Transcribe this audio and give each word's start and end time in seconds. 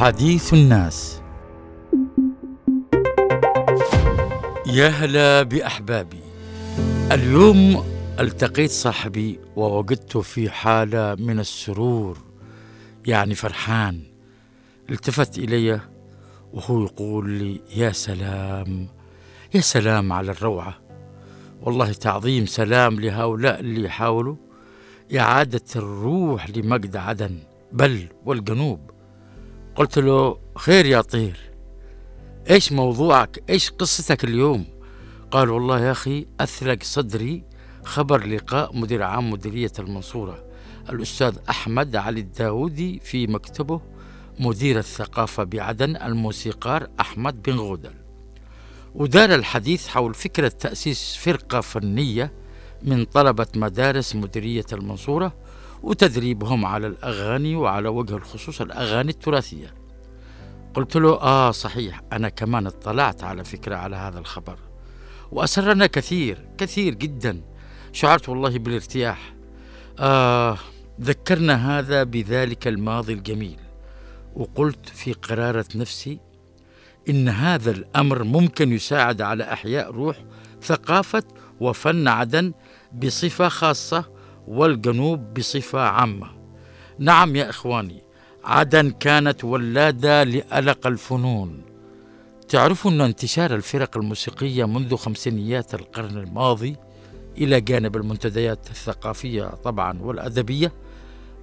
حديث 0.00 0.54
الناس. 0.54 1.22
يا 4.66 4.88
هلا 4.88 5.42
بأحبابي. 5.42 6.20
اليوم 7.12 7.84
التقيت 8.20 8.70
صاحبي 8.70 9.40
ووجدته 9.56 10.20
في 10.20 10.50
حالة 10.50 11.14
من 11.14 11.40
السرور 11.40 12.18
يعني 13.06 13.34
فرحان. 13.34 14.02
التفت 14.90 15.38
إلي 15.38 15.80
وهو 16.52 16.84
يقول 16.84 17.30
لي 17.30 17.60
يا 17.76 17.90
سلام 17.92 18.88
يا 19.54 19.60
سلام 19.60 20.12
على 20.12 20.30
الروعة. 20.30 20.78
والله 21.62 21.92
تعظيم 21.92 22.46
سلام 22.46 23.00
لهؤلاء 23.00 23.60
اللي 23.60 23.84
يحاولوا 23.84 24.36
إعادة 25.18 25.64
الروح 25.76 26.50
لمجد 26.50 26.96
عدن 26.96 27.38
بل 27.72 28.08
والجنوب. 28.24 28.90
قلت 29.76 29.98
له 29.98 30.38
خير 30.56 30.86
يا 30.86 31.00
طير 31.00 31.50
إيش 32.50 32.72
موضوعك؟ 32.72 33.42
إيش 33.50 33.70
قصتك 33.70 34.24
اليوم؟ 34.24 34.66
قال 35.30 35.50
والله 35.50 35.80
يا 35.80 35.92
أخي 35.92 36.26
اثلق 36.40 36.82
صدري 36.82 37.44
خبر 37.84 38.26
لقاء 38.26 38.76
مدير 38.76 39.02
عام 39.02 39.30
مديرية 39.30 39.72
المنصورة 39.78 40.44
الأستاذ 40.90 41.36
أحمد 41.50 41.96
علي 41.96 42.20
الداودي 42.20 43.00
في 43.04 43.26
مكتبه 43.26 43.80
مدير 44.40 44.78
الثقافة 44.78 45.44
بعدن 45.44 45.96
الموسيقار 45.96 46.88
أحمد 47.00 47.42
بن 47.42 47.52
غودل. 47.52 47.94
ودار 48.94 49.34
الحديث 49.34 49.88
حول 49.88 50.14
فكرة 50.14 50.48
تأسيس 50.48 51.16
فرقة 51.16 51.60
فنية 51.60 52.32
من 52.82 53.04
طلبة 53.04 53.46
مدارس 53.56 54.16
مديرية 54.16 54.66
المنصورة 54.72 55.32
وتدريبهم 55.82 56.64
على 56.64 56.86
الأغاني 56.86 57.56
وعلى 57.56 57.88
وجه 57.88 58.16
الخصوص 58.16 58.60
الأغاني 58.60 59.10
التراثية. 59.10 59.74
قلت 60.74 60.96
له 60.96 61.20
آه 61.20 61.50
صحيح 61.50 62.02
أنا 62.12 62.28
كمان 62.28 62.66
اطلعت 62.66 63.24
على 63.24 63.44
فكرة 63.44 63.76
على 63.76 63.96
هذا 63.96 64.18
الخبر. 64.18 64.58
وأسرنا 65.32 65.86
كثير 65.86 66.48
كثير 66.58 66.94
جدا. 66.94 67.40
شعرت 67.92 68.28
والله 68.28 68.58
بالارتياح. 68.58 69.34
آه 69.98 70.58
ذكرنا 71.00 71.78
هذا 71.78 72.02
بذلك 72.02 72.68
الماضي 72.68 73.12
الجميل. 73.12 73.58
وقلت 74.36 74.88
في 74.88 75.12
قرارة 75.12 75.66
نفسي 75.74 76.20
إن 77.08 77.28
هذا 77.28 77.70
الأمر 77.70 78.22
ممكن 78.24 78.72
يساعد 78.72 79.22
على 79.22 79.52
إحياء 79.52 79.90
روح 79.90 80.16
ثقافة 80.62 81.22
وفن 81.60 82.08
عدن 82.08 82.52
بصفة 82.92 83.48
خاصة 83.48 84.19
والجنوب 84.50 85.34
بصفة 85.34 85.80
عامة. 85.80 86.26
نعم 86.98 87.36
يا 87.36 87.50
إخواني 87.50 88.02
عدن 88.44 88.90
كانت 88.90 89.44
ولادة 89.44 90.22
لألق 90.22 90.86
الفنون. 90.86 91.62
تعرفوا 92.48 92.90
أن 92.90 93.00
انتشار 93.00 93.54
الفرق 93.54 93.96
الموسيقية 93.96 94.64
منذ 94.64 94.96
خمسينيات 94.96 95.74
القرن 95.74 96.18
الماضي 96.18 96.76
إلى 97.38 97.60
جانب 97.60 97.96
المنتديات 97.96 98.70
الثقافية 98.70 99.44
طبعا 99.44 100.02
والأدبية 100.02 100.72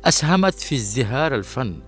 أسهمت 0.05 0.53
في 0.53 0.75
ازدهار 0.75 1.35
الفن 1.35 1.79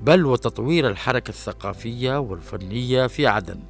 بل 0.00 0.26
وتطوير 0.26 0.88
الحركة 0.88 1.28
الثقافية 1.28 2.18
والفنية 2.18 3.06
في 3.06 3.26
عدن. 3.26 3.60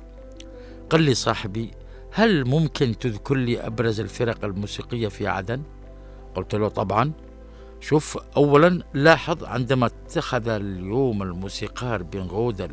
قال 0.90 1.02
لي 1.02 1.14
صاحبي 1.14 1.70
هل 2.12 2.44
ممكن 2.44 2.98
تذكر 2.98 3.34
لي 3.34 3.66
أبرز 3.66 4.00
الفرق 4.00 4.44
الموسيقية 4.44 5.08
في 5.08 5.26
عدن؟ 5.26 5.62
قلت 6.36 6.54
له 6.54 6.68
طبعا. 6.68 7.12
شوف 7.80 8.18
أولا 8.36 8.82
لاحظ 8.94 9.44
عندما 9.44 9.86
اتخذ 9.86 10.48
اليوم 10.48 11.22
الموسيقار 11.22 12.02
بن 12.02 12.20
غودل 12.20 12.70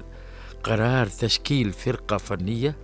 قرار 0.64 1.08
تشكيل 1.08 1.72
فرقة 1.72 2.18
فنية 2.18 2.76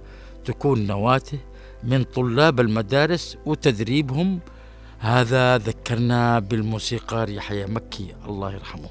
تكون 0.45 0.87
نواته 0.87 1.39
من 1.83 2.03
طلاب 2.03 2.59
المدارس 2.59 3.37
وتدريبهم 3.45 4.39
هذا 4.99 5.57
ذكرنا 5.57 6.39
بالموسيقار 6.39 7.29
يحيى 7.29 7.65
مكي 7.65 8.15
الله 8.27 8.53
يرحمه 8.53 8.89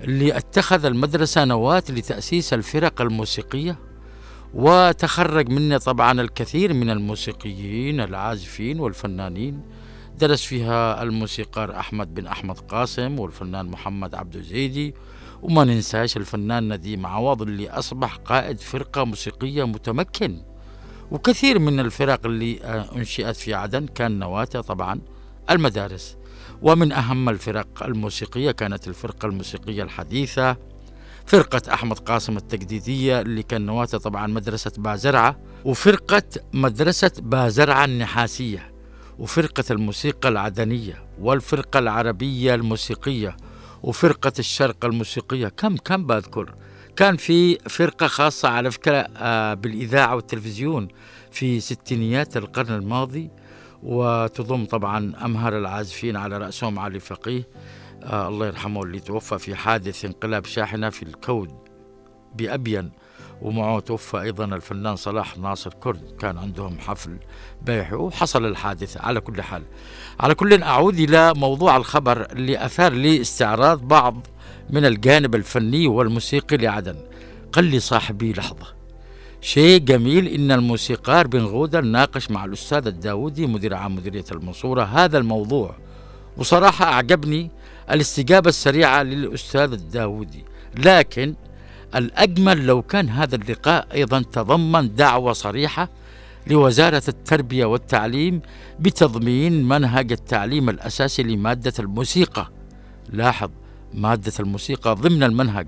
اللي 0.00 0.36
اتخذ 0.36 0.84
المدرسة 0.84 1.44
نواة 1.44 1.82
لتأسيس 1.88 2.52
الفرق 2.54 3.00
الموسيقية 3.00 3.78
وتخرج 4.54 5.48
منه 5.48 5.78
طبعا 5.78 6.20
الكثير 6.20 6.72
من 6.72 6.90
الموسيقيين 6.90 8.00
العازفين 8.00 8.80
والفنانين. 8.80 9.60
درس 10.18 10.44
فيها 10.44 11.02
الموسيقار 11.02 11.78
أحمد 11.78 12.14
بن 12.14 12.26
أحمد 12.26 12.58
قاسم 12.58 13.18
والفنان 13.18 13.66
محمد 13.66 14.14
عبد 14.14 14.36
الزيدي. 14.36 14.94
وما 15.42 15.64
ننساش 15.64 16.16
الفنان 16.16 16.72
نديم 16.72 17.06
عوض 17.06 17.42
اللي 17.42 17.70
أصبح 17.70 18.16
قائد 18.16 18.60
فرقة 18.60 19.04
موسيقية 19.04 19.64
متمكن. 19.66 20.42
وكثير 21.10 21.58
من 21.58 21.80
الفرق 21.80 22.26
اللي 22.26 22.60
أنشئت 22.96 23.36
في 23.36 23.54
عدن 23.54 23.86
كان 23.86 24.18
نواتها 24.18 24.60
طبعا 24.60 25.00
المدارس. 25.50 26.16
ومن 26.62 26.92
أهم 26.92 27.28
الفرق 27.28 27.82
الموسيقية 27.82 28.50
كانت 28.50 28.88
الفرقة 28.88 29.26
الموسيقية 29.26 29.82
الحديثة 29.82 30.56
فرقة 31.26 31.74
أحمد 31.74 31.98
قاسم 31.98 32.36
التجديدية 32.36 33.20
اللي 33.20 33.42
كان 33.42 33.66
نواتها 33.66 33.98
طبعا 33.98 34.26
مدرسة 34.26 34.72
بازرعة 34.78 35.38
وفرقة 35.64 36.22
مدرسة 36.52 37.12
بازرعة 37.18 37.84
النحاسية. 37.84 38.73
وفرقة 39.18 39.64
الموسيقى 39.70 40.28
العدنية 40.28 41.04
والفرقة 41.20 41.78
العربية 41.78 42.54
الموسيقية 42.54 43.36
وفرقة 43.82 44.32
الشرق 44.38 44.84
الموسيقية. 44.84 45.48
كم 45.48 45.76
كم 45.76 46.06
بذكر؟ 46.06 46.54
كان 46.96 47.16
في 47.16 47.58
فرقة 47.58 48.06
خاصة 48.06 48.48
على 48.48 48.70
فكرة 48.70 49.06
آه، 49.16 49.54
بالإذاعة 49.54 50.14
والتلفزيون 50.14 50.88
في 51.30 51.60
ستينيات 51.60 52.36
القرن 52.36 52.74
الماضي 52.74 53.30
وتضم 53.82 54.64
طبعا 54.64 55.12
أمهر 55.24 55.58
العازفين 55.58 56.16
على 56.16 56.38
رأسهم 56.38 56.78
علي 56.78 57.00
فقيه. 57.00 57.48
آه 58.02 58.28
الله 58.28 58.46
يرحمه 58.46 58.82
اللي 58.82 59.00
توفى 59.00 59.38
في 59.38 59.54
حادث 59.54 60.04
انقلاب 60.04 60.44
شاحنة 60.46 60.90
في 60.90 61.02
الكود 61.02 61.50
بأبين. 62.34 62.90
ومعه 63.42 63.80
توفى 63.80 64.20
أيضا 64.20 64.44
الفنان 64.44 64.96
صلاح 64.96 65.38
ناصر 65.38 65.70
كرد. 65.70 66.16
كان 66.20 66.38
عندهم 66.38 66.78
حفل 66.78 67.16
بيع 67.62 67.94
وحصل 67.94 68.44
الحادث. 68.44 68.96
على 68.96 69.20
كل 69.20 69.42
حال 69.42 69.62
على 70.20 70.34
كل 70.34 70.62
أعود 70.62 70.98
إلى 70.98 71.34
موضوع 71.34 71.76
الخبر 71.76 72.32
اللي 72.32 72.64
أثار 72.64 72.92
لي 72.92 73.20
استعراض 73.20 73.88
بعض 73.88 74.26
من 74.70 74.84
الجانب 74.84 75.34
الفني 75.34 75.86
والموسيقي 75.86 76.56
لعدن. 76.56 76.96
قال 77.52 77.64
لي 77.64 77.80
صاحبي 77.80 78.32
لحظة. 78.32 78.66
شيء 79.40 79.80
جميل 79.80 80.26
إن 80.28 80.52
الموسيقار 80.52 81.26
بن 81.26 81.40
غودة 81.40 81.80
ناقش 81.80 82.30
مع 82.30 82.44
الأستاذ 82.44 82.86
الداودي 82.86 83.46
مدير 83.46 83.74
عام 83.74 83.96
مديرية 83.96 84.24
المنصورة 84.32 84.82
هذا 84.82 85.18
الموضوع. 85.18 85.76
وصراحة 86.36 86.84
أعجبني 86.84 87.50
الاستجابة 87.90 88.48
السريعة 88.48 89.02
للأستاذ 89.02 89.72
الداودي. 89.72 90.44
لكن 90.76 91.34
الأجمل 91.94 92.66
لو 92.66 92.82
كان 92.82 93.08
هذا 93.08 93.36
اللقاء 93.36 93.88
أيضا 93.94 94.22
تضمن 94.22 94.94
دعوة 94.94 95.32
صريحة 95.32 95.88
لوزارة 96.46 97.02
التربية 97.08 97.64
والتعليم 97.64 98.42
بتضمين 98.80 99.68
منهج 99.68 100.12
التعليم 100.12 100.68
الأساسي 100.68 101.22
لمادة 101.22 101.72
الموسيقى. 101.78 102.50
لاحظ 103.08 103.50
مادة 103.94 104.32
الموسيقى 104.40 104.94
ضمن 104.94 105.22
المنهج. 105.22 105.66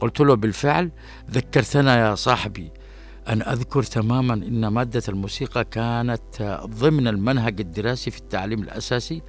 قلت 0.00 0.20
له 0.20 0.34
بالفعل 0.34 0.90
ذكرتنا 1.30 2.08
يا 2.08 2.14
صاحبي. 2.14 2.72
أن 3.28 3.42
أذكر 3.42 3.82
تماما 3.82 4.34
أن 4.34 4.66
مادة 4.66 5.02
الموسيقى 5.08 5.64
كانت 5.64 6.60
ضمن 6.66 7.08
المنهج 7.08 7.60
الدراسي 7.60 8.10
في 8.10 8.18
التعليم 8.18 8.62
الأساسي 8.62 9.22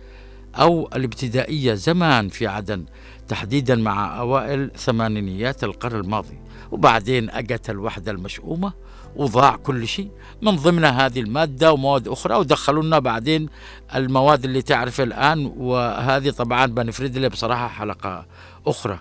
أو 0.55 0.89
الابتدائية 0.95 1.73
زمان 1.73 2.29
في 2.29 2.47
عدن 2.47 2.85
تحديدا 3.27 3.75
مع 3.75 4.19
أوائل 4.19 4.71
ثمانينيات 4.75 5.63
القرن 5.63 5.99
الماضي. 5.99 6.39
وبعدين 6.71 7.29
أجت 7.29 7.69
الوحدة 7.69 8.11
المشؤومة 8.11 8.73
وضاع 9.15 9.55
كل 9.55 9.87
شيء. 9.87 10.11
من 10.41 10.55
ضمن 10.55 10.85
هذه 10.85 11.19
المادة 11.19 11.73
ومواد 11.73 12.07
أخرى 12.07 12.35
ودخلوا 12.35 12.83
لنا 12.83 12.99
بعدين 12.99 13.49
المواد 13.95 14.45
اللي 14.45 14.61
تعرف 14.61 15.01
الآن. 15.01 15.45
وهذه 15.57 16.29
طبعا 16.29 16.65
بنفرد 16.65 17.17
لها 17.17 17.29
بصراحة 17.29 17.67
حلقة 17.67 18.25
أخرى. 18.67 18.99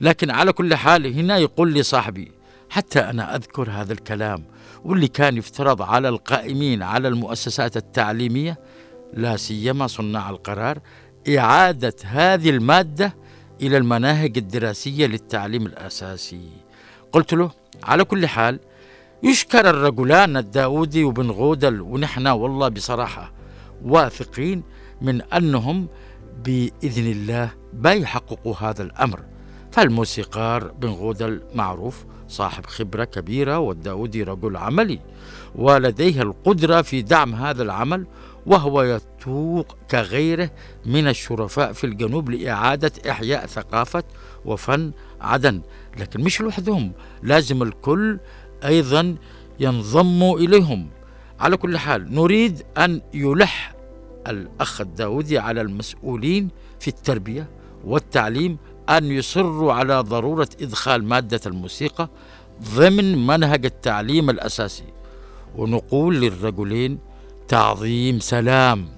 لكن 0.00 0.30
على 0.30 0.52
كل 0.52 0.74
حال 0.74 1.18
هنا 1.18 1.38
يقول 1.38 1.72
لي 1.72 1.82
صاحبي 1.82 2.32
حتى 2.70 3.00
أنا 3.00 3.36
أذكر 3.36 3.70
هذا 3.70 3.92
الكلام 3.92 4.44
واللي 4.84 5.08
كان 5.08 5.36
يفترض 5.36 5.82
على 5.82 6.08
القائمين 6.08 6.82
على 6.82 7.08
المؤسسات 7.08 7.76
التعليمية 7.76 8.58
لا 9.12 9.36
سيما 9.36 9.86
صناع 9.86 10.30
القرار 10.30 10.78
إعادة 11.38 11.94
هذه 12.04 12.50
المادة 12.50 13.14
إلى 13.60 13.76
المناهج 13.76 14.38
الدراسية 14.38 15.06
للتعليم 15.06 15.66
الأساسي. 15.66 16.48
قلت 17.12 17.32
له 17.34 17.50
على 17.82 18.04
كل 18.04 18.26
حال 18.26 18.60
يشكر 19.22 19.70
الرجلان 19.70 20.36
الداودي 20.36 21.04
وبن 21.04 21.30
غودل 21.30 21.80
ونحن 21.80 22.26
والله 22.26 22.68
بصراحة 22.68 23.32
واثقين 23.84 24.62
من 25.00 25.22
أنهم 25.22 25.88
بإذن 26.44 27.10
الله 27.10 27.50
بيحققوا 27.72 28.54
هذا 28.56 28.82
الأمر. 28.82 29.20
فالموسيقار 29.72 30.72
بن 30.72 30.88
غودل 30.88 31.42
معروف 31.54 32.04
صاحب 32.28 32.66
خبرة 32.66 33.04
كبيرة 33.04 33.58
والداودي 33.58 34.22
رجل 34.22 34.56
عملي 34.56 35.00
ولديه 35.54 36.22
القدرة 36.22 36.82
في 36.82 37.02
دعم 37.02 37.34
هذا 37.34 37.62
العمل 37.62 38.06
وهو 38.46 38.82
يتوق 38.82 39.76
كغيره 39.90 40.50
من 40.86 41.08
الشرفاء 41.08 41.72
في 41.72 41.84
الجنوب 41.84 42.30
لإعادة 42.30 42.92
إحياء 43.10 43.46
ثقافة 43.46 44.04
وفن 44.44 44.92
عدن. 45.20 45.62
لكن 45.98 46.20
مش 46.20 46.40
لوحدهم 46.40 46.92
لازم 47.22 47.62
الكل 47.62 48.18
أيضا 48.64 49.16
ينضموا 49.60 50.38
إليهم. 50.38 50.90
على 51.40 51.56
كل 51.56 51.78
حال 51.78 52.14
نريد 52.14 52.62
أن 52.78 53.00
يلح 53.14 53.74
الأخ 54.28 54.80
الداودي 54.80 55.38
على 55.38 55.60
المسؤولين 55.60 56.48
في 56.80 56.88
التربية 56.88 57.48
والتعليم 57.84 58.58
أن 58.88 59.04
يصروا 59.04 59.72
على 59.72 60.00
ضرورة 60.00 60.48
إدخال 60.60 61.04
مادة 61.04 61.40
الموسيقى 61.46 62.08
ضمن 62.74 63.26
منهج 63.26 63.64
التعليم 63.64 64.30
الأساسي. 64.30 64.84
ونقول 65.56 66.20
للرجلين 66.20 66.98
تعظيم 67.52 68.20
سلام 68.20 68.88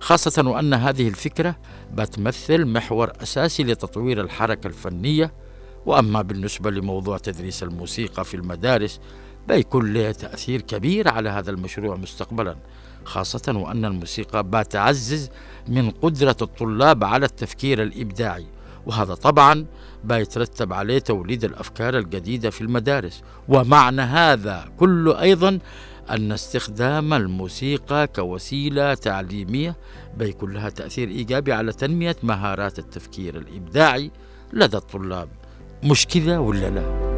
خاصة 0.00 0.48
وأن 0.48 0.74
هذه 0.74 1.08
الفكرة 1.08 1.56
بتمثل 1.94 2.66
محور 2.66 3.12
أساسي 3.22 3.64
لتطوير 3.64 4.20
الحركة 4.20 4.66
الفنية. 4.66 5.32
وأما 5.86 6.22
بالنسبة 6.22 6.70
لموضوع 6.70 7.18
تدريس 7.18 7.62
الموسيقى 7.62 8.24
في 8.24 8.34
المدارس 8.34 9.00
بيكون 9.48 9.92
له 9.92 10.12
تأثير 10.12 10.60
كبير 10.60 11.08
على 11.08 11.28
هذا 11.28 11.50
المشروع 11.50 11.96
مستقبلا 11.96 12.56
خاصة 13.04 13.52
وأن 13.56 13.84
الموسيقى 13.84 14.42
بتعزز 14.42 15.30
من 15.68 15.90
قدرة 15.90 16.36
الطلاب 16.42 17.04
على 17.04 17.26
التفكير 17.26 17.82
الإبداعي. 17.82 18.46
وهذا 18.86 19.14
طبعا 19.14 19.66
بيترتب 20.04 20.72
عليه 20.72 20.98
توليد 20.98 21.44
الأفكار 21.44 21.98
الجديدة 21.98 22.50
في 22.50 22.60
المدارس. 22.60 23.22
ومعنى 23.48 24.02
هذا 24.02 24.68
كله 24.78 25.20
أيضا 25.20 25.58
أن 26.10 26.32
استخدام 26.32 27.14
الموسيقى 27.14 28.06
كوسيلة 28.06 28.94
تعليمية 28.94 29.76
بيكون 30.16 30.52
لها 30.52 30.68
تأثير 30.68 31.08
إيجابي 31.08 31.52
على 31.52 31.72
تنمية 31.72 32.16
مهارات 32.22 32.78
التفكير 32.78 33.38
الإبداعي 33.38 34.10
لدى 34.52 34.76
الطلاب 34.76 35.28
مشكلة 35.84 36.40
ولا 36.40 36.70
لا؟ 36.70 37.11